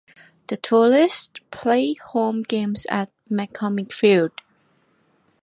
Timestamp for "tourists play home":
0.57-2.41